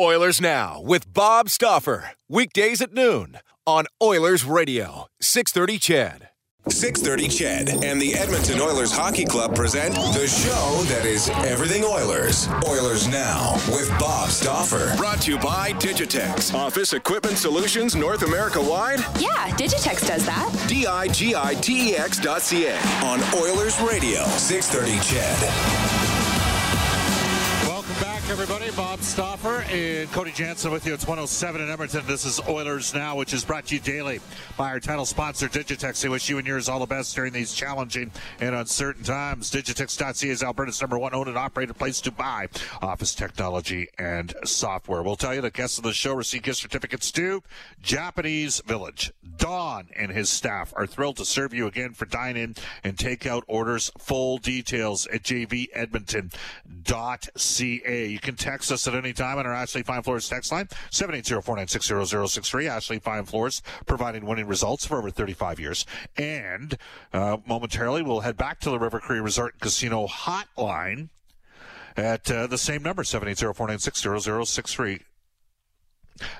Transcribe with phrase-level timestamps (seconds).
[0.00, 2.12] Oilers Now with Bob Stauffer.
[2.28, 6.28] Weekdays at noon on Oilers Radio, 630 CHED.
[6.68, 12.48] 630 CHED and the Edmonton Oilers Hockey Club present the show that is everything Oilers.
[12.66, 14.96] Oilers Now with Bob Stauffer.
[14.96, 16.54] Brought to you by Digitex.
[16.54, 19.00] Office Equipment Solutions North America wide.
[19.18, 20.64] Yeah, Digitex does that.
[20.68, 22.76] D-I-G-I-T-E-X dot C-A.
[23.04, 26.01] On Oilers Radio, 630 CHED.
[28.32, 28.62] Everybody.
[28.76, 30.94] Bob Stauffer and Cody Jansen with you.
[30.94, 32.06] It's 107 in Edmonton.
[32.06, 34.20] This is Oilers Now, which is brought to you daily
[34.56, 36.00] by our title sponsor, Digitex.
[36.00, 39.50] They wish you and yours all the best during these challenging and uncertain times.
[39.50, 42.48] Digitex.ca is Alberta's number one owned and operated place to buy
[42.80, 45.02] office technology and software.
[45.02, 47.42] We'll tell you the guests of the show receive gift certificates to
[47.82, 49.12] Japanese Village.
[49.36, 53.42] Don and his staff are thrilled to serve you again for dine in and takeout
[53.48, 53.92] orders.
[53.98, 56.32] Full details at jvedmonton.ca.
[58.06, 62.68] You can text us at any time on our Ashley Fine Floors text line, 780-496-0063.
[62.68, 65.84] Ashley Fine Floors, providing winning results for over 35 years.
[66.16, 66.78] And
[67.12, 71.08] uh, momentarily, we'll head back to the River Cree Resort Casino hotline
[71.96, 75.00] at uh, the same number, 780-496-0063.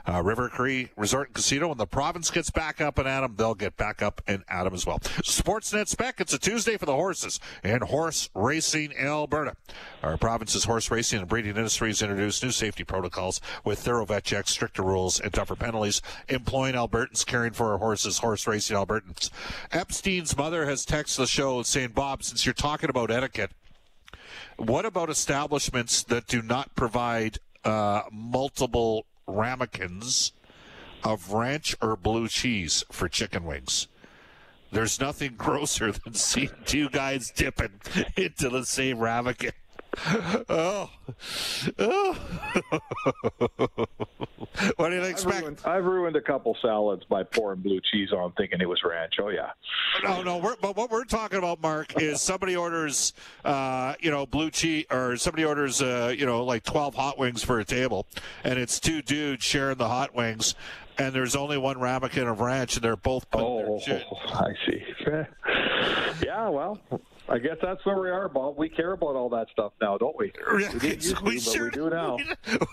[0.09, 1.69] Uh, River Cree Resort and Casino.
[1.69, 4.87] When the province gets back up and them, they'll get back up and them as
[4.87, 4.99] well.
[4.99, 6.21] Sportsnet Spec.
[6.21, 9.57] It's a Tuesday for the horses and horse racing in Alberta.
[10.03, 14.51] Our province's horse racing and breeding industries introduced new safety protocols with thorough vet checks,
[14.51, 16.03] stricter rules, and tougher penalties.
[16.29, 19.31] Employing Albertans caring for our horses, horse racing Albertans.
[19.71, 23.51] Epstein's mother has texted the show saying, "Bob, since you're talking about etiquette."
[24.57, 30.33] What about establishments that do not provide uh, multiple ramekins
[31.05, 33.89] of ranch or blue cheese for chicken wings?
[34.71, 37.81] There's nothing grosser than seeing two guys dipping
[38.17, 39.53] into the same ramekin.
[40.49, 40.91] Oh,
[41.79, 42.17] oh.
[44.77, 45.41] what do you I've expect?
[45.43, 49.15] ruined, I've ruined a couple salads by pouring blue cheese on, thinking it was ranch.
[49.21, 49.51] Oh yeah,
[50.03, 50.39] No, no.
[50.39, 53.13] We're, but what we're talking about, Mark, is somebody orders,
[53.45, 57.43] uh, you know, blue cheese, or somebody orders, uh, you know, like twelve hot wings
[57.43, 58.07] for a table,
[58.45, 60.55] and it's two dudes sharing the hot wings,
[60.99, 64.07] and there's only one ramekin of ranch, and they're both oh, their shit.
[64.33, 64.83] I see.
[66.25, 66.81] yeah, well,
[67.33, 68.59] I guess that's where we are, Bob.
[68.59, 70.33] We care about all that stuff now, don't we?
[70.53, 72.19] We didn't used to, we but sure we do now.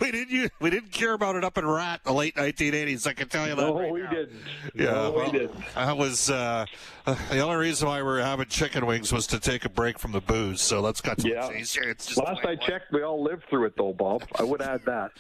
[0.01, 0.31] We didn't.
[0.31, 3.07] u- We didn't care about it up in Rat in the late 1980s.
[3.07, 3.61] I can tell you that.
[3.61, 4.09] No, right we now.
[4.11, 4.41] didn't.
[4.75, 5.77] Yeah, no, well, we didn't.
[5.77, 6.65] I was uh,
[7.05, 9.97] uh, the only reason why we were having chicken wings was to take a break
[9.97, 10.59] from the booze.
[10.61, 11.47] So let's cut to Yeah.
[11.47, 11.89] the chase here.
[11.89, 14.23] It's just Last I checked, we all lived through it, though, Bob.
[14.37, 15.11] I would add that.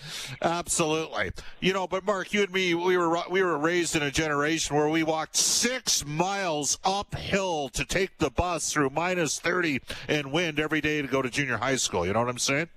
[0.41, 1.31] Absolutely.
[1.61, 4.75] You know, but Mark, you and me, we were we were raised in a generation
[4.75, 10.59] where we walked six miles uphill to take the bus through minus thirty and wind
[10.59, 12.05] every day to go to junior high school.
[12.05, 12.69] You know what I'm saying?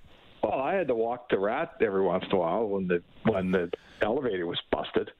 [0.43, 3.53] Well, I had to walk to Rat every once in a while when the when
[3.53, 3.71] the
[4.01, 5.11] elevator was busted.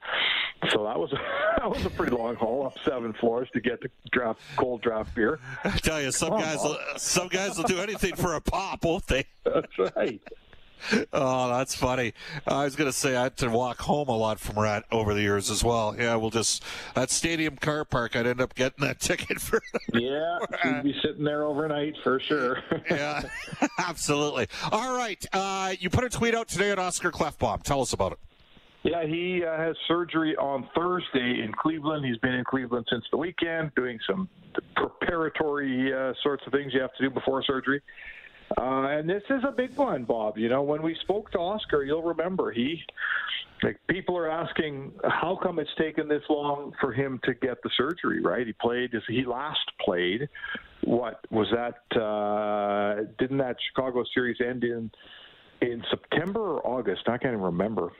[0.69, 1.11] So that was
[1.57, 5.15] that was a pretty long haul up seven floors to get the draft cold draft
[5.15, 5.39] beer.
[5.63, 6.71] I tell you, some Come guys, on.
[6.71, 9.25] will, some guys will do anything for a pop, won't they?
[9.45, 10.21] That's right.
[11.11, 12.13] Oh, that's funny.
[12.47, 15.13] I was going to say I had to walk home a lot from Rat over
[15.13, 15.95] the years as well.
[15.97, 16.63] Yeah, we'll just
[16.95, 18.15] that stadium car park.
[18.15, 19.61] I'd end up getting that ticket for.
[19.93, 22.59] Yeah, you'd be sitting there overnight for sure.
[22.89, 23.23] yeah,
[23.79, 24.47] absolutely.
[24.71, 27.63] All right, uh, you put a tweet out today on Oscar Klefbom.
[27.63, 28.19] Tell us about it.
[28.83, 32.05] Yeah, he uh, has surgery on Thursday in Cleveland.
[32.05, 34.27] He's been in Cleveland since the weekend, doing some
[34.75, 37.81] preparatory uh, sorts of things you have to do before surgery.
[38.57, 40.37] Uh, and this is a big one, Bob.
[40.37, 42.81] You know, when we spoke to Oscar, you'll remember he,
[43.63, 47.69] like, people are asking how come it's taken this long for him to get the
[47.75, 48.21] surgery.
[48.21, 48.45] Right?
[48.45, 48.91] He played.
[49.07, 50.29] He last played.
[50.83, 51.99] What was that?
[51.99, 54.91] Uh, didn't that Chicago series end in
[55.61, 57.03] in September or August?
[57.07, 57.91] I can't even remember.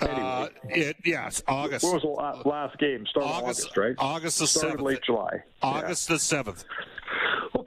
[0.00, 1.84] Uh, it, yes, August.
[1.84, 3.04] What was the last game?
[3.10, 3.94] Started August, August right?
[3.98, 4.80] August the 7th.
[4.80, 5.42] late July.
[5.62, 6.16] August yeah.
[6.16, 6.64] the 7th.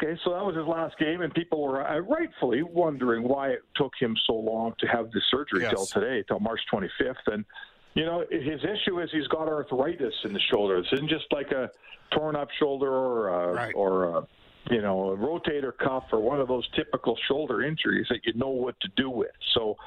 [0.01, 3.61] Okay, so that was his last game, and people were uh, rightfully wondering why it
[3.75, 5.71] took him so long to have the surgery yes.
[5.71, 7.15] till today, till March 25th.
[7.27, 7.45] And,
[7.93, 10.77] you know, his issue is he's got arthritis in the shoulder.
[10.77, 11.69] It's isn't just like a
[12.11, 13.73] torn up shoulder or a, right.
[13.75, 14.27] or a,
[14.71, 18.49] you know, a rotator cuff or one of those typical shoulder injuries that you know
[18.49, 19.31] what to do with.
[19.53, 19.77] So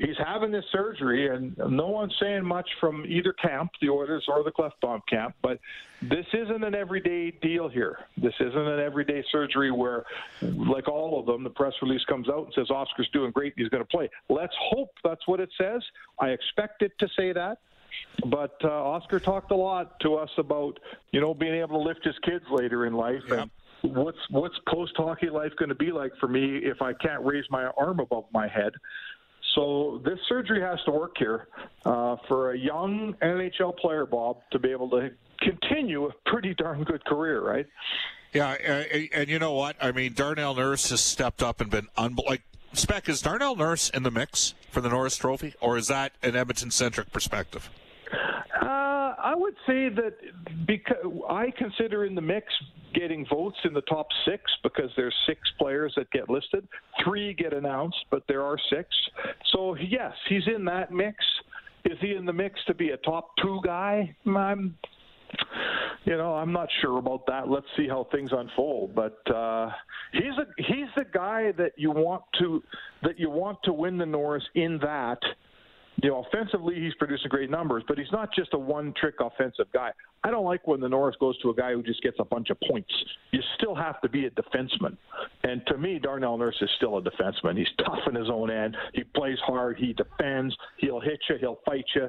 [0.00, 4.42] he's having this surgery, and no one's saying much from either camp, the Oilers or
[4.42, 5.34] the Klefbom camp.
[5.42, 5.58] But
[6.02, 7.98] this isn't an everyday deal here.
[8.16, 10.04] This isn't an everyday surgery where,
[10.42, 13.68] like all of them, the press release comes out and says Oscar's doing great, he's
[13.68, 14.08] going to play.
[14.28, 15.82] Let's hope that's what it says.
[16.18, 17.58] I expect it to say that.
[18.26, 20.78] But uh, Oscar talked a lot to us about,
[21.10, 23.30] you know, being able to lift his kids later in life.
[23.30, 23.50] And,
[23.82, 27.44] what's what's post hockey life going to be like for me if I can't raise
[27.50, 28.72] my arm above my head?
[29.54, 31.48] So this surgery has to work here
[31.84, 35.10] uh, for a young NHL player, Bob, to be able to
[35.40, 37.66] continue a pretty darn good career, right?
[38.32, 39.76] Yeah, and, and you know what?
[39.80, 42.30] I mean, Darnell Nurse has stepped up and been unbelievable.
[42.30, 42.42] Like,
[42.72, 46.36] Spec, is Darnell Nurse in the mix for the Norris Trophy, or is that an
[46.36, 47.68] Edmonton-centric perspective?
[48.62, 50.14] Uh, I would say that
[50.66, 50.96] because
[51.28, 52.46] I consider in the mix
[52.94, 56.66] getting votes in the top six because there's six players that get listed.
[57.04, 58.88] Three get announced, but there are six.
[59.52, 61.16] So yes, he's in that mix.
[61.84, 64.14] Is he in the mix to be a top two guy?
[64.26, 64.76] I'm,
[66.04, 67.48] you know, I'm not sure about that.
[67.48, 68.94] Let's see how things unfold.
[68.94, 69.70] But uh,
[70.12, 72.62] he's a he's the guy that you want to
[73.02, 75.18] that you want to win the Norris in that
[76.02, 79.66] you know, offensively, he's producing great numbers, but he's not just a one trick offensive
[79.72, 79.90] guy.
[80.22, 82.50] I don't like when the Norris goes to a guy who just gets a bunch
[82.50, 82.92] of points.
[83.32, 84.96] You still have to be a defenseman.
[85.44, 87.56] And to me, Darnell Nurse is still a defenseman.
[87.56, 88.76] He's tough in his own end.
[88.94, 89.78] He plays hard.
[89.78, 90.56] He defends.
[90.78, 91.36] He'll hit you.
[91.40, 92.08] He'll fight you.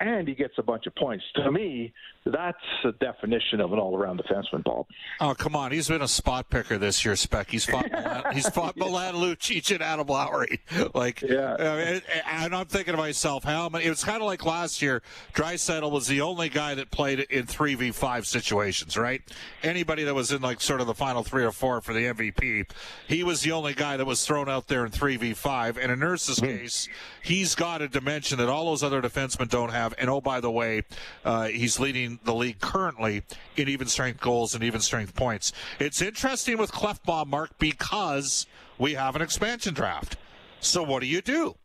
[0.00, 1.24] And he gets a bunch of points.
[1.36, 1.92] To me,
[2.26, 4.86] that's a definition of an all-around defenseman, Bob.
[5.20, 5.72] Oh, come on.
[5.72, 7.50] He's been a spot picker this year, Spec.
[7.50, 10.60] He's fought Milan, he's fought Milan Lucic and Adam Lowry.
[10.94, 12.00] Like, yeah.
[12.30, 13.84] And I'm thinking to myself, how many?
[13.84, 15.02] It was kind of like last year.
[15.34, 19.22] Draisaitl was the only guy that played in three v five situations, right?
[19.62, 22.70] Anybody that was in like sort of the final three or four for the MVP,
[23.06, 25.78] he was the only guy that was thrown out there in three v five.
[25.78, 26.46] And in Nurse's Hmm.
[26.46, 26.88] case,
[27.22, 29.94] he's got a dimension that all those other defensemen don't have.
[29.98, 30.82] And oh, by the way,
[31.24, 33.22] uh, he's leading the league currently
[33.56, 35.52] in even strength goals and even strength points.
[35.78, 38.46] It's interesting with Klefbom, Mark, because
[38.78, 40.16] we have an expansion draft.
[40.60, 41.56] So what do you do?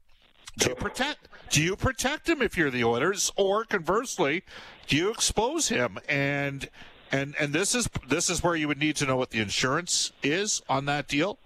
[0.58, 1.28] Do you protect?
[1.50, 4.44] Do you protect him if you're the Oilers, or conversely,
[4.88, 6.00] do you expose him?
[6.08, 6.70] And
[7.12, 10.12] and and this is this is where you would need to know what the insurance
[10.24, 11.40] is on that deal.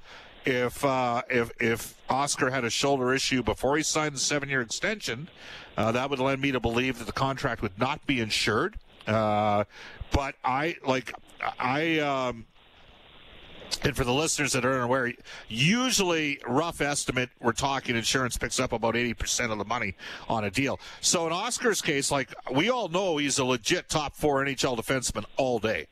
[0.45, 4.61] If uh, if if Oscar had a shoulder issue before he signed the seven year
[4.61, 5.29] extension,
[5.77, 8.77] uh, that would lend me to believe that the contract would not be insured.
[9.05, 9.65] Uh,
[10.11, 11.13] but I like
[11.59, 11.99] I.
[11.99, 12.45] Um,
[13.83, 15.13] and for the listeners that are unaware,
[15.47, 19.95] usually rough estimate, we're talking insurance picks up about 80% of the money
[20.27, 20.79] on a deal.
[21.01, 25.25] So in Oscar's case, like we all know he's a legit top four NHL defenseman
[25.37, 25.87] all day.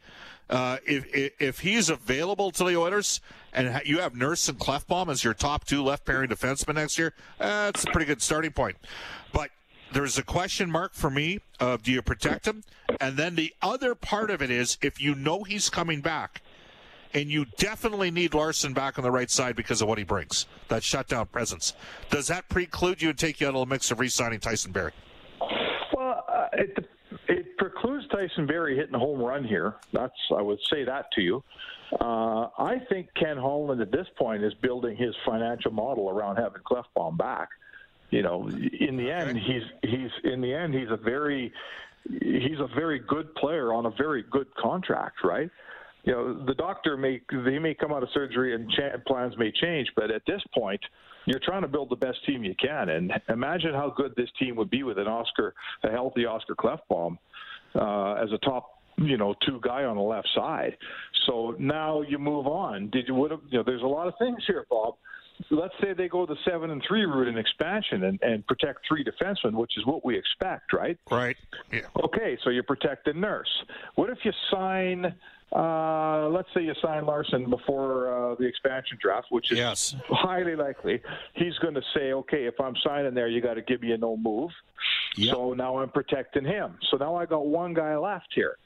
[0.50, 3.22] Uh, if, if, if he's available to the Oilers
[3.58, 7.14] and you have Nurse and Klefbom as your top two left pairing defensemen next year,
[7.40, 8.78] that's a pretty good starting point.
[9.34, 9.50] But
[9.92, 12.64] there's a question mark for me of do you protect him?
[13.00, 16.42] And then the other part of it is if you know he's coming back,
[17.14, 20.46] and you definitely need Larsson back on the right side because of what he brings,
[20.68, 21.74] that shutdown presence.
[22.10, 24.92] Does that preclude you and take you out of the mix of re-signing Tyson Barrie?
[25.94, 26.88] Well, uh, it
[27.78, 29.76] precludes Tyson Barrie hitting a home run here.
[29.94, 31.44] That's I would say that to you.
[32.00, 36.62] Uh, I think Ken Holland at this point is building his financial model around having
[36.62, 37.50] Klefbom back.
[38.10, 41.52] You know, in the end, he's he's in the end he's a very
[42.22, 45.50] he's a very good player on a very good contract, right?
[46.08, 49.52] you know, the doctor may they may come out of surgery and cha- plans may
[49.52, 50.80] change, but at this point,
[51.26, 52.88] you're trying to build the best team you can.
[52.88, 55.54] And imagine how good this team would be with an Oscar,
[55.84, 57.18] a healthy Oscar Klefbom,
[57.78, 60.76] uh, as a top, you know, two guy on the left side.
[61.26, 62.90] So now you move on.
[62.90, 64.96] Did you would have, you know, there's a lot of things here, Bob.
[65.52, 69.04] Let's say they go the seven and three route in expansion and, and protect three
[69.04, 70.98] defensemen, which is what we expect, right?
[71.12, 71.38] Right.
[71.72, 71.82] Yeah.
[72.06, 73.64] Okay, so you protect the nurse.
[73.96, 75.14] What if you sign
[75.56, 79.96] uh, let's say you sign Larsson before uh, the expansion draft, which is Yes.
[80.10, 81.02] highly likely,
[81.36, 83.98] he's going to say, okay, if I'm signing there, you got to give me a
[83.98, 84.52] no move.
[85.18, 85.36] Yep.
[85.36, 86.78] So now I'm protecting him.
[86.90, 88.58] So now I got one guy left here.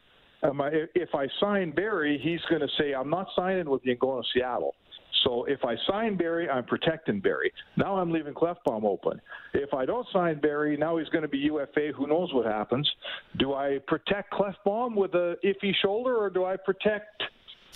[0.44, 3.92] Um, I- if I sign Barrie, he's going to say, I'm not signing with you
[3.92, 4.76] and going to Seattle.
[5.24, 7.54] So if I sign Barrie, I'm protecting Barrie.
[7.78, 9.22] Now I'm leaving Klefbom open.
[9.54, 11.92] If I don't sign Barrie, now he's going to be UFA.
[11.96, 12.90] Who knows what happens?
[13.38, 17.24] Do I protect Klefbom with a iffy shoulder, or do I protect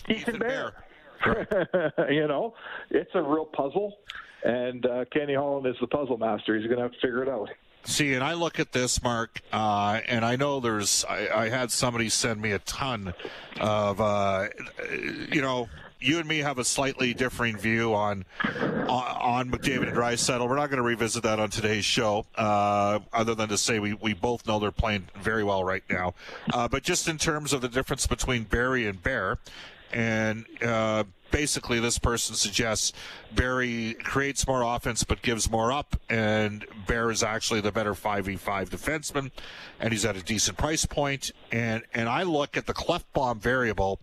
[0.10, 0.74] Ethan, Ethan Bear?
[2.10, 2.56] you know,
[2.90, 3.98] it's a real puzzle,
[4.44, 6.58] and uh, Kenny Holland is the puzzle master.
[6.58, 7.50] He's going to have to figure it out.
[7.86, 11.06] See, and I look at this, Mark, uh, and I know there's.
[11.08, 13.14] I, I had somebody send me a ton
[13.60, 14.48] of, uh,
[15.32, 19.96] you know, you and me have a slightly differing view on on, on McDavid and
[19.96, 20.48] Draisaitl.
[20.50, 23.94] We're not going to revisit that on today's show, uh, other than to say we,
[23.94, 26.16] we both know they're playing very well right now.
[26.54, 29.38] Uh, but just in terms of the difference between Barrie and Bear,
[29.96, 32.94] and uh, basically this person suggests
[33.34, 38.70] Barrie creates more offense but gives more up, and Bear is actually the better 5v5
[38.70, 39.32] defenseman,
[39.80, 41.32] and he's at a decent price point.
[41.52, 44.00] And and I look at the Klefbom variable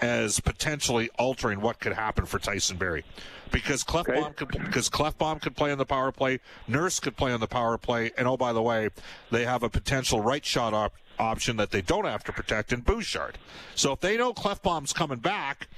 [0.00, 3.04] as potentially altering what could happen for Tyson Barrie.
[3.50, 7.40] Because Klefbom could because Klefbom could play on the power play, Nurse could play on
[7.40, 8.90] the power play, and oh by the way,
[9.30, 12.80] they have a potential right shot op- option that they don't have to protect in
[12.80, 13.38] Bouchard.
[13.74, 15.68] So if they know Klefbom's coming back,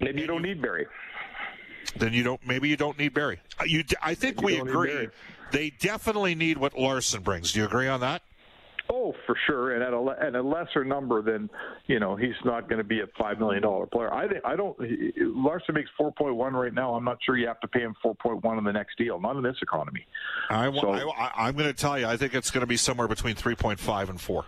[0.00, 0.86] Maybe you don't need Barrie.
[1.96, 2.44] then you don't.
[2.46, 3.40] Maybe you don't need Barrie.
[3.60, 5.08] Uh, You, I think You we agree.
[5.50, 7.52] They definitely need what Larsson brings.
[7.52, 8.22] Do you agree on that?
[8.90, 11.50] Oh, for sure, and at a at a lesser number than
[11.88, 14.12] you know, he's not going to be a five million dollar player.
[14.12, 14.76] I think I don't.
[15.18, 16.94] Larsson makes four point one right now.
[16.94, 19.20] I'm not sure you have to pay him four point one in the next deal.
[19.20, 20.06] Not in this economy.
[20.48, 22.06] I, So- I, I, am going to tell you.
[22.06, 24.46] I think it's going to be somewhere between 3.5 and four.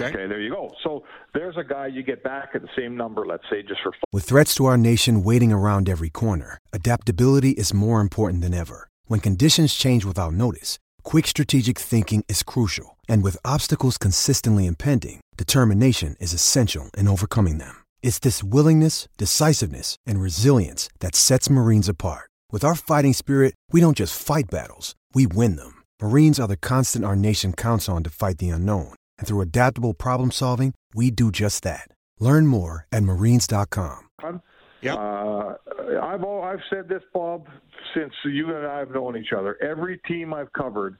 [0.00, 0.10] Okay.
[0.10, 0.70] Okay, there you go.
[0.84, 3.26] So there's a guy you get back at the same number.
[3.26, 7.74] Let's say just for With threats to our nation waiting around every corner, adaptability is
[7.74, 8.88] more important than ever.
[9.06, 12.96] When conditions change without notice, quick strategic thinking is crucial.
[13.08, 17.84] And with obstacles consistently impending, determination is essential in overcoming them.
[18.02, 22.28] It's this willingness, decisiveness, and resilience that sets Marines apart.
[22.52, 25.82] With our fighting spirit, we don't just fight battles, we win them.
[26.00, 28.94] Marines are the constant our nation counts on to fight the unknown.
[29.18, 31.88] And through adaptable problem solving, we do just that.
[32.20, 34.08] Learn more at marines.com.
[34.20, 34.42] fun.
[34.82, 34.96] Yep.
[34.96, 35.54] Uh,
[36.02, 37.46] I've all, I've said this, Bob,
[37.94, 39.56] since you and I have known each other.
[39.62, 40.98] Every team I've covered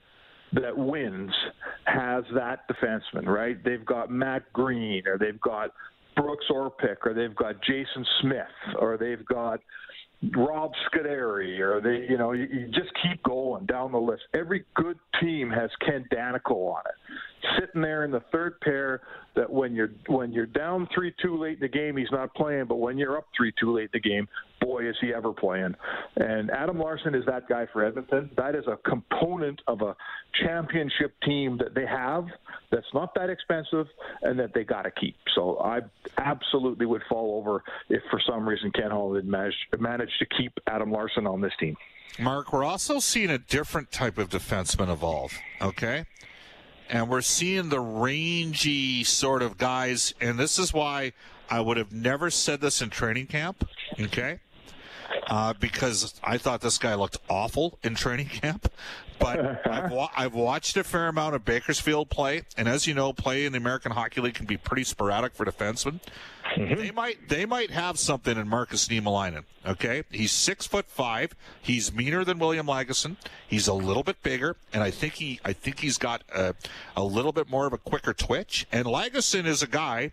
[0.53, 1.31] that wins
[1.85, 3.63] has that defenseman, right?
[3.65, 5.71] They've got Matt Greene, or they've got
[6.17, 9.61] Brooks Orpik, or they've got Jason Smith, or they've got
[10.37, 14.23] Rob Scuderi, or they, you know, you, you just keep going down the list.
[14.35, 19.03] Every good team has Ken Daneyko on it, sitting there in the third pair.
[19.37, 22.65] That when you're when you're down three two late in the game, he's not playing,
[22.67, 24.27] but when you're up three two late in the game,
[24.69, 25.75] boy is he ever playing.
[26.17, 28.31] And Adam Larsson is that guy for Edmonton.
[28.37, 29.97] That is a component of a
[30.45, 32.27] championship team that they have
[32.71, 33.87] that's not that expensive
[34.23, 35.17] and that they got to keep.
[35.35, 35.81] So I
[36.19, 40.93] absolutely would fall over if for some reason Ken Holland managed managed to keep Adam
[40.93, 41.77] Larsson on this team.
[42.19, 45.33] Mark, we're also seeing a different type of defenseman evolve,
[45.63, 46.05] okay?
[46.91, 51.13] And we're seeing the rangy sort of guys, and this is why
[51.51, 53.69] I would have never said this in training camp,
[54.01, 54.41] okay?
[55.27, 58.71] Uh, because I thought this guy looked awful in training camp.
[59.19, 63.13] But I've, wa- I've watched a fair amount of Bakersfield play, and as you know,
[63.13, 66.01] play in the American Hockey League can be pretty sporadic for defensemen.
[66.57, 69.45] They might they might have something in Marcus Niemelainen.
[69.67, 71.35] Okay, he's six foot five.
[71.61, 73.17] He's meaner than William Lagesson.
[73.47, 76.55] He's a little bit bigger, and I think he I think he's got a,
[76.97, 78.67] a little bit more of a quicker twitch.
[78.73, 80.13] And Lagesson is a guy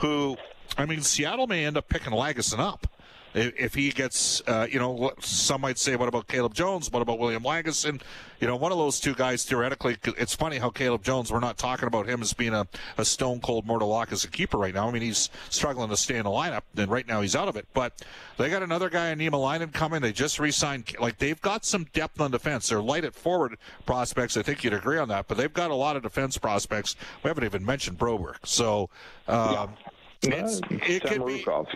[0.00, 0.36] who,
[0.76, 2.86] I mean, Seattle may end up picking Lagesson up.
[3.32, 6.90] If he gets, uh, you know, what- some might say, what about Caleb Jones?
[6.90, 8.00] What about William Lagesson?
[8.40, 9.98] You know, one of those two guys theoretically.
[10.18, 11.30] It's funny how Caleb Jones.
[11.30, 12.66] We're not talking about him as being a,
[12.98, 14.88] a stone cold mortal lock as a keeper right now.
[14.88, 17.56] I mean, he's struggling to stay in the lineup, and right now he's out of
[17.56, 17.68] it.
[17.74, 18.02] But
[18.38, 20.00] they got another guy, Niemelainen, coming.
[20.00, 20.94] They just re-signed.
[20.98, 22.68] Like they've got some depth on defense.
[22.68, 24.36] They're light at forward prospects.
[24.36, 25.28] I think you'd agree on that.
[25.28, 26.96] But they've got a lot of defense prospects.
[27.22, 28.36] We haven't even mentioned Broberg.
[28.44, 28.90] So.
[29.28, 29.76] Um,
[30.22, 31.66] it's, it could be, Samorukov.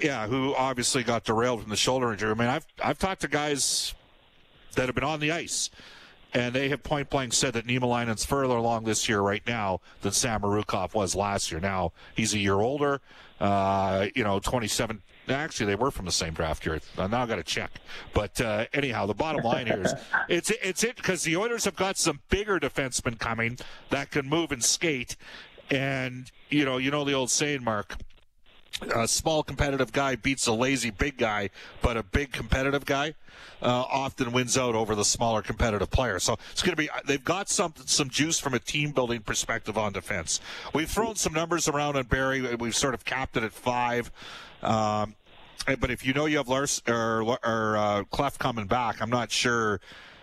[0.00, 2.30] Yeah, who obviously got derailed from the shoulder injury.
[2.30, 3.94] I mean, I've I've talked to guys
[4.74, 5.70] that have been on the ice,
[6.34, 10.12] and they have point blank said that Niemelainen's further along this year right now than
[10.12, 11.60] Samorukov was last year.
[11.60, 13.00] Now he's a year older,
[13.40, 15.02] uh, you know, 27.
[15.28, 16.80] Actually, they were from the same draft year.
[16.96, 17.70] Now I got to check.
[18.14, 19.94] But uh, anyhow, the bottom line here is
[20.28, 23.58] it's it's it because the Oilers have got some bigger defensemen coming
[23.90, 25.16] that can move and skate,
[25.70, 27.96] and you know you know the old saying, Mark
[28.94, 31.50] a small competitive guy beats a lazy big guy,
[31.82, 33.14] but a big competitive guy
[33.62, 36.18] uh, often wins out over the smaller competitive player.
[36.18, 39.76] So it's going to be they've got some some juice from a team building perspective
[39.76, 40.40] on defense.
[40.72, 42.54] We've thrown some numbers around on Barrie.
[42.54, 44.10] We've sort of capped it at five.
[44.62, 45.14] Um,
[45.80, 49.30] but if you know you have Lars or, or uh, Clef coming back, I'm not
[49.30, 49.80] sure.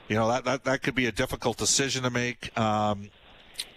[0.08, 2.58] You know that that that could be a difficult decision to make.
[2.58, 3.10] Um,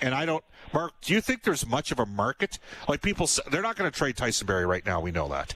[0.00, 0.44] and I don't.
[0.72, 2.58] Mark, do you think there's much of a market?
[2.88, 5.00] Like people, they're not going to trade Tyson Barrie right now.
[5.00, 5.54] We know that.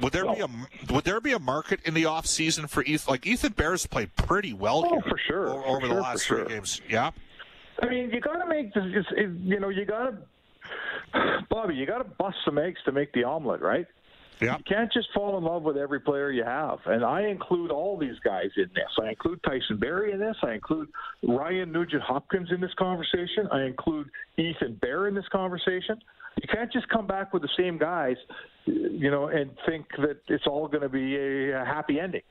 [0.00, 0.48] Would there be a
[0.92, 3.10] would there be a market in the off season for Ethan?
[3.10, 6.02] Like Ethan Bears played pretty well oh, here for sure over, over for the sure,
[6.02, 6.46] last three sure.
[6.46, 6.80] games.
[6.88, 7.10] Yeah.
[7.82, 8.84] I mean, you got to make this.
[9.16, 10.12] You know, you got
[11.12, 11.74] to, Bobby.
[11.74, 13.86] You got to bust some eggs to make the omelet, right?
[14.40, 14.58] Yeah.
[14.58, 16.80] You can't just fall in love with every player you have.
[16.84, 18.90] And I include all these guys in this.
[19.00, 20.36] I include Tyson Barrie in this.
[20.42, 20.88] I include
[21.22, 23.48] Ryan Nugent Hopkins in this conversation.
[23.50, 26.00] I include Ethan Bear in this conversation.
[26.42, 28.16] You can't just come back with the same guys,
[28.66, 32.22] you know, and think that it's all going to be a, a happy ending.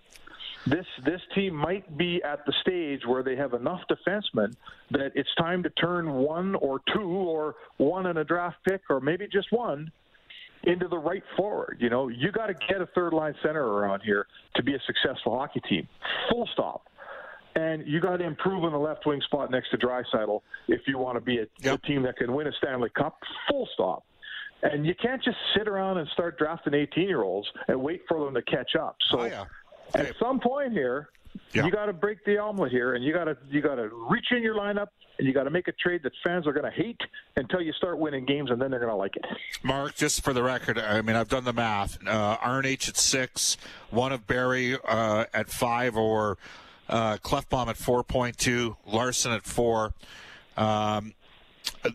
[0.67, 4.55] This this team might be at the stage where they have enough defensemen
[4.91, 8.99] that it's time to turn one or two or one in a draft pick or
[8.99, 9.91] maybe just one
[10.65, 11.77] into the right forward.
[11.79, 14.79] You know, you got to get a third line center around here to be a
[14.85, 15.87] successful hockey team.
[16.29, 16.87] Full stop.
[17.55, 20.97] And you got to improve on the left wing spot next to Draisaitl if you
[20.97, 21.79] want to be a, yep.
[21.81, 23.17] a team that can win a Stanley Cup.
[23.49, 24.03] Full stop.
[24.63, 28.23] And you can't just sit around and start drafting 18 year olds and wait for
[28.23, 28.97] them to catch up.
[29.09, 29.45] So oh, yeah.
[29.93, 31.09] at some point here,
[31.53, 31.65] yeah.
[31.65, 34.27] you got to break the omelet here, and you got to you got to reach
[34.31, 34.87] in your lineup,
[35.17, 36.99] and you got to make a trade that fans are going to hate
[37.35, 39.25] until you start winning games, and then they're going to like it.
[39.63, 41.97] Mark, just for the record, I mean I've done the math.
[42.05, 43.57] Uh, RNH at six,
[43.89, 46.37] one of Barrie uh, at five, or
[46.89, 49.93] uh, Klefbom at four point two, Larsson at four.
[50.57, 51.13] Um,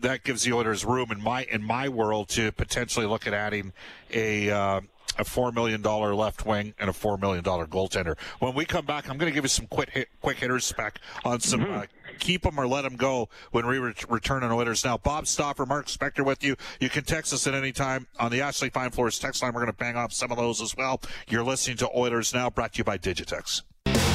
[0.01, 3.73] that gives the Oilers room in my in my world to potentially look at adding
[4.13, 4.81] a uh,
[5.17, 8.17] a four million dollar left wing and a four million dollar goaltender.
[8.39, 10.99] When we come back, I'm going to give you some quick hit, quick hitters spec
[11.23, 11.61] on some.
[11.61, 11.73] Mm-hmm.
[11.73, 11.85] Uh,
[12.19, 14.83] keep them or let them go when we re- return on Oilers.
[14.83, 16.55] Now, Bob Stauffer, Mark Spector with you.
[16.79, 19.53] You can text us at any time on the Ashley Fine Floors text line.
[19.53, 21.01] We're going to bang off some of those as well.
[21.27, 23.63] You're listening to Oilers Now, brought to you by Digitex.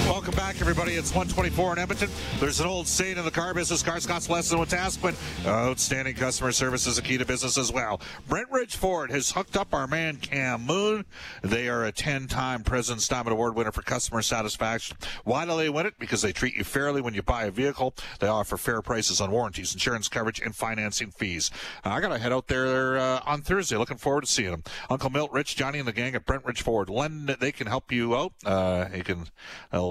[0.07, 0.93] Welcome back, everybody.
[0.93, 2.09] It's 124 in Edmonton.
[2.39, 5.17] There's an old saying in the car business, cars cost less than what task, but
[5.45, 8.01] outstanding customer service is a key to business as well.
[8.29, 11.05] Brent Ridge Ford has hooked up our man Cam Moon.
[11.43, 14.97] They are a 10-time President's Diamond Award winner for customer satisfaction.
[15.25, 15.95] Why do they win it?
[15.99, 17.93] Because they treat you fairly when you buy a vehicle.
[18.21, 21.51] They offer fair prices on warranties, insurance coverage, and financing fees.
[21.85, 23.77] Uh, I got to head out there uh, on Thursday.
[23.77, 24.63] Looking forward to seeing them.
[24.89, 26.89] Uncle Milt, Rich, Johnny, and the gang at Brent Ridge Ford.
[26.89, 28.33] Lend, they can help you out.
[28.45, 29.27] Uh, you can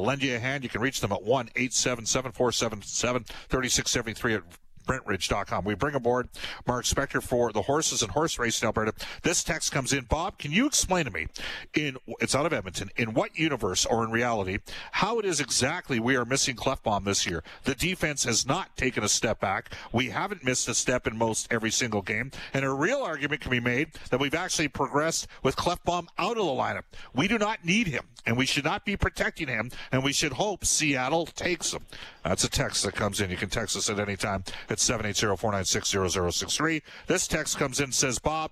[0.05, 0.63] lend you a hand.
[0.63, 4.43] You can reach them at 1 877 477 3673 at
[4.85, 5.65] BrentRidge.com.
[5.65, 6.29] We bring aboard
[6.67, 8.93] Mark Spector for the horses and horse race in Alberta.
[9.23, 10.05] This text comes in.
[10.05, 11.27] Bob, can you explain to me,
[11.73, 14.59] in it's out of Edmonton, in what universe or in reality,
[14.91, 17.43] how it is exactly we are missing Klefbom this year?
[17.63, 19.71] The defense has not taken a step back.
[19.91, 22.31] We haven't missed a step in most every single game.
[22.53, 26.45] And a real argument can be made that we've actually progressed with Klefbom out of
[26.45, 26.83] the lineup.
[27.13, 30.33] We do not need him, and we should not be protecting him, and we should
[30.33, 31.85] hope Seattle takes him.
[32.25, 33.29] That's a text that comes in.
[33.29, 36.81] You can text us at any time at 780-496-0063.
[37.05, 38.49] This text comes in says, Bob,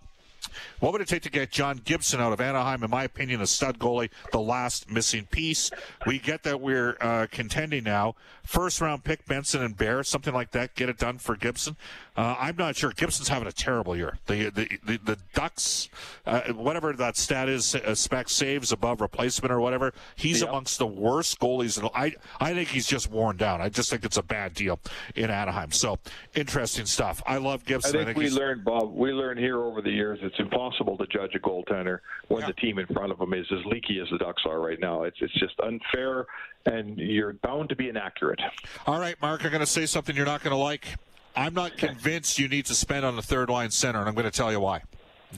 [0.79, 2.83] what would it take to get John Gibson out of Anaheim?
[2.83, 5.71] In my opinion, a stud goalie, the last missing piece.
[6.05, 8.13] We get that we're uh, contending now.
[8.43, 10.75] First round pick Benson and Bear, something like that.
[10.75, 11.75] Get it done for Gibson.
[12.15, 12.91] Uh, I'm not sure.
[12.91, 14.19] Gibson's having a terrible year.
[14.27, 15.89] The the the, the Ducks,
[16.27, 19.93] uh, whatever that stat is, uh, spec saves above replacement or whatever.
[20.15, 20.49] He's yep.
[20.49, 21.79] amongst the worst goalies.
[21.79, 23.61] And I I think he's just worn down.
[23.61, 24.79] I just think it's a bad deal
[25.15, 25.71] in Anaheim.
[25.71, 25.97] So
[26.35, 27.23] interesting stuff.
[27.25, 27.89] I love Gibson.
[27.89, 28.93] I think, I think we learned, Bob.
[28.93, 32.47] We learned here over the years it's impossible to judge a goaltender when yeah.
[32.47, 35.01] the team in front of them is as leaky as the Ducks are right now.
[35.01, 36.27] It's it's just unfair,
[36.67, 38.39] and you're bound to be inaccurate.
[38.85, 39.43] All right, Mark.
[39.43, 40.87] I'm going to say something you're not going to like.
[41.35, 44.25] I'm not convinced you need to spend on the third line center, and I'm going
[44.25, 44.81] to tell you why.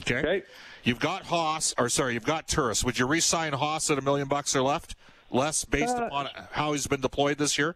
[0.00, 0.16] Okay.
[0.16, 0.42] okay.
[0.84, 2.84] You've got Haas, or sorry, you've got Turris.
[2.84, 4.94] Would you re-sign Haas at a million bucks or left,
[5.30, 7.74] less based uh, upon how he's been deployed this year?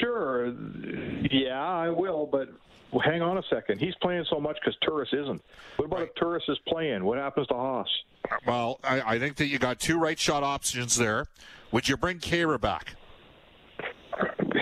[0.00, 0.52] Sure.
[1.30, 2.48] Yeah, I will, but
[3.02, 3.78] hang on a second.
[3.78, 5.42] He's playing so much because Turris isn't.
[5.76, 6.08] What about right.
[6.08, 7.04] if Turris is playing?
[7.04, 7.88] What happens to Haas?
[8.46, 11.26] Well, I, I, think that you got two right shot options there.
[11.72, 12.96] Would you bring Khaira back?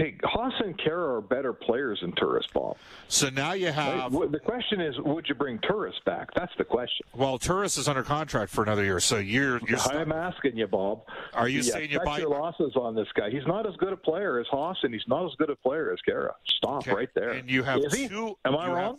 [0.02, 2.76] Hey, Haas and Khaira are better players than Turris, Bob.
[3.06, 4.10] So now you have.
[4.10, 6.28] The question is, would you bring Turris back?
[6.34, 7.06] That's the question.
[7.14, 9.60] Well, Turris is under contract for another year, so you're.
[9.68, 11.02] you're I'm asking you, Bob.
[11.34, 13.30] Are you yeah, saying you buy your losses on this guy?
[13.30, 15.92] He's not as good a player as Haas, and he's not as good a player
[15.92, 16.32] as Khaira.
[16.48, 16.92] Stop okay.
[16.92, 17.30] right there.
[17.30, 18.26] And you have is two.
[18.26, 18.34] He?
[18.44, 18.98] Am I wrong?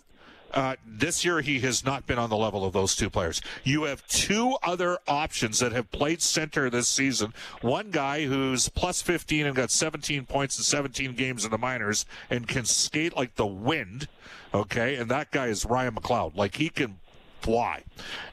[0.54, 3.42] Uh, this year, he has not been on the level of those two players.
[3.63, 7.34] You have two other options that have played center this season.
[7.62, 12.06] One guy who's plus 15 and got 17 points in 17 games in the minors
[12.30, 14.08] and can skate like the wind.
[14.54, 16.36] Okay, and that guy is Ryan McLeod.
[16.36, 17.00] Like he can
[17.42, 17.84] fly.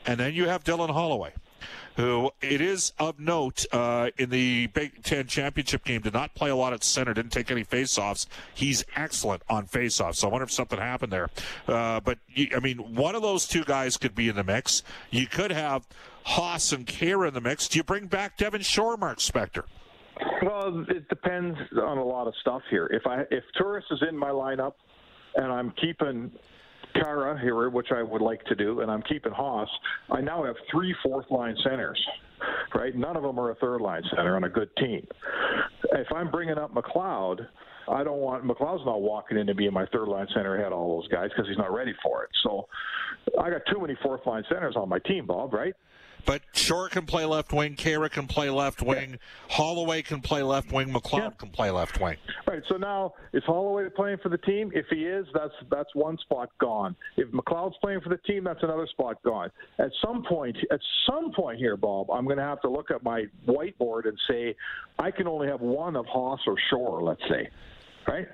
[0.06, 1.33] And then you have Dylan Holloway
[2.00, 6.50] who it is of note uh, in the Big Ten championship game did not play
[6.50, 8.26] a lot at center, didn't take any faceoffs.
[8.54, 10.16] He's excellent on faceoffs.
[10.16, 11.28] So I wonder if something happened there.
[11.68, 12.18] Uh, but
[12.54, 14.82] I mean, one of those two guys could be in the mix.
[15.10, 15.86] You could have
[16.24, 17.68] Haas and Khaira in the mix.
[17.68, 19.64] Do you bring back Devin Shore, Mark Spector?
[20.42, 22.86] Well, it depends on a lot of stuff here.
[22.86, 24.74] If I if Turris is in my lineup
[25.34, 26.30] and I'm keeping
[27.00, 29.68] Khaira here, which I would like to do, and I'm keeping Haas.
[30.10, 32.00] I now have three fourth line centers,
[32.74, 32.94] right?
[32.94, 35.06] None of them are a third line center on a good team.
[35.92, 37.46] If I'm bringing up McLeod,
[37.88, 40.78] I don't want McLeod's not walking in to be my third line center ahead of
[40.78, 42.30] all those guys because he's not ready for it.
[42.42, 42.68] So
[43.40, 45.52] I got too many fourth line centers on my team, Bob.
[45.52, 45.74] Right?
[46.24, 49.16] But Shore can play left wing, Khaira can play left wing, yeah.
[49.48, 51.30] Holloway can play left wing, McLeod yeah.
[51.38, 52.16] can play left wing.
[52.46, 52.62] Right.
[52.68, 54.70] So now is Holloway playing for the team?
[54.74, 56.96] If he is, that's that's one spot gone.
[57.16, 59.50] If McLeod's playing for the team, that's another spot gone.
[59.78, 63.02] At some point, at some point here, Bob, I'm going to have to look at
[63.02, 64.54] my whiteboard and say
[64.98, 67.02] I can only have one of Haas or Shore.
[67.02, 67.48] Let's say,
[68.06, 68.28] right?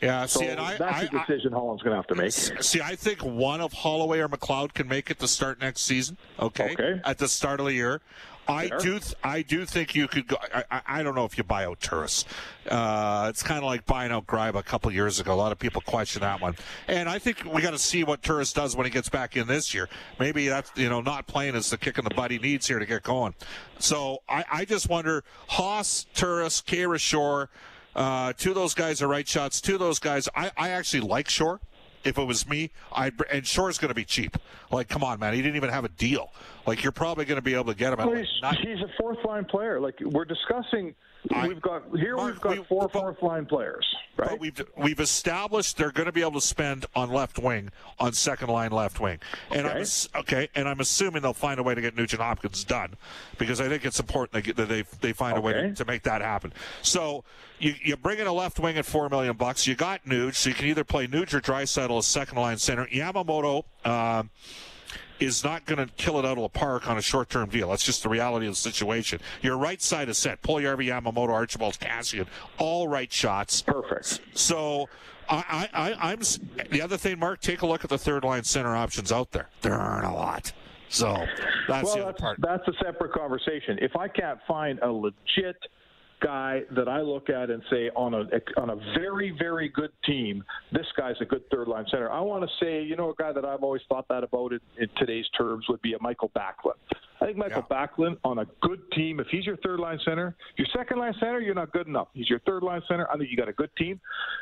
[0.00, 2.32] Yeah, so see, and I, that's a decision I, Holland's going to have to make.
[2.32, 6.16] See, I think one of Holloway or McLeod can make it to start next season.
[6.38, 7.00] Okay, okay.
[7.04, 8.00] at the start of the year.
[8.48, 10.36] I do, th- I do think you could go.
[10.52, 12.24] I, I don't know if you buy out Turris.
[12.68, 15.32] Uh, it's kind of like buying out Gryba a couple years ago.
[15.32, 16.56] A lot of people question that one,
[16.88, 19.46] and I think we got to see what Turris does when he gets back in
[19.46, 19.88] this year.
[20.18, 22.78] Maybe that's you know not playing is the kick in the butt he needs here
[22.78, 23.34] to get going.
[23.78, 26.62] So I, I just wonder Haas, Turris,
[27.00, 27.50] Shore.
[27.94, 29.60] Uh, two of those guys are right shots.
[29.60, 31.60] Two of those guys, I, I actually like Shore.
[32.02, 34.38] If it was me, I and Shore's going to be cheap.
[34.70, 36.32] Like, come on, man, he didn't even have a deal.
[36.66, 37.98] Like, you're probably going to be able to get him.
[37.98, 39.78] Well, he's, not, he's a fourth line player.
[39.80, 40.94] Like, we're discussing.
[41.32, 42.16] I, we've got here.
[42.16, 44.30] Mark, we've got we, four but, fourth line players, right?
[44.30, 48.12] But we've we've established they're going to be able to spend on left wing, on
[48.12, 49.18] second line left wing,
[49.50, 49.78] and okay.
[49.78, 52.94] I'm okay, and I'm assuming they'll find a way to get Nugent Hopkins done,
[53.38, 55.40] because I think it's important that they they find okay.
[55.40, 56.52] a way to, to make that happen.
[56.82, 57.24] So
[57.58, 59.66] you, you bring in a left wing at four million bucks.
[59.66, 62.86] You got Nuge, so you can either play Nuge or Draisaitl as second line center.
[62.86, 63.64] Yamamoto.
[63.84, 64.22] Uh,
[65.20, 67.68] is not going to kill it out of the park on a short-term deal.
[67.70, 69.20] That's just the reality of the situation.
[69.42, 70.42] Your right side is set.
[70.42, 72.26] Puljujarvi, Yamamoto, Archibald, Kassian,
[72.58, 73.62] all right shots.
[73.62, 74.20] Perfect.
[74.32, 74.88] So
[75.28, 76.20] I, I, I'm
[76.70, 77.40] the other thing, Mark.
[77.40, 79.48] Take a look at the third line center options out there.
[79.60, 80.52] There aren't a lot.
[80.88, 81.24] So
[81.68, 82.38] that's well, the that's, part.
[82.40, 83.78] That's a separate conversation.
[83.80, 85.56] If I can't find a legit
[86.20, 88.24] guy that I look at and say on a
[88.60, 92.10] on a very very good team, this guy's a good third line center.
[92.10, 94.60] I want to say, you know, a guy that I've always thought that about in,
[94.78, 96.74] in today's terms would be a Michael Backlund.
[97.20, 97.86] I think Michael yeah.
[97.86, 101.40] Backlund on a good team, if he's your third line center, your second line center,
[101.40, 102.08] you're not good enough.
[102.14, 103.10] He's your third line center.
[103.10, 104.00] I think you got a good team.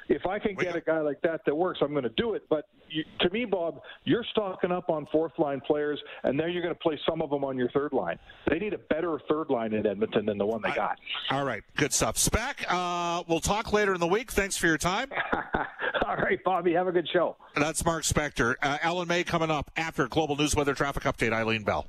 [0.08, 2.44] If I can get a guy like that that works, I'm going to do it.
[2.48, 6.62] But you, to me, Bob, you're stocking up on fourth line players, and then you're
[6.62, 8.18] going to play some of them on your third line.
[8.48, 10.98] They need a better third line in Edmonton than the one they got.
[11.30, 12.16] All right, good stuff.
[12.16, 14.30] Spec, uh, we'll talk later in the week.
[14.30, 15.10] Thanks for your time.
[16.06, 17.36] All right, Bobby, have a good show.
[17.56, 18.54] That's Mark Spector.
[18.62, 21.32] Uh, Ellen May coming up after Global News Weather Traffic Update.
[21.32, 21.88] Eileen Bell.